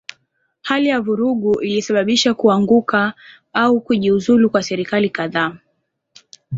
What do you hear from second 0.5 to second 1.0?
Hali